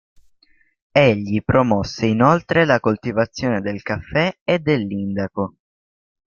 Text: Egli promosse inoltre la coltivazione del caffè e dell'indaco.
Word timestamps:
Egli 0.99 1.43
promosse 1.43 2.07
inoltre 2.07 2.65
la 2.65 2.79
coltivazione 2.79 3.61
del 3.61 3.83
caffè 3.83 4.35
e 4.43 4.57
dell'indaco. 4.57 5.57